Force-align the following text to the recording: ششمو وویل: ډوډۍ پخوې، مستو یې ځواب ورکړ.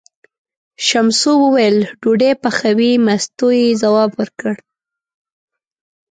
ششمو 0.85 1.33
وویل: 1.43 1.77
ډوډۍ 2.01 2.31
پخوې، 2.41 2.91
مستو 3.05 3.47
یې 3.59 3.77
ځواب 3.81 4.11
ورکړ. 4.19 4.53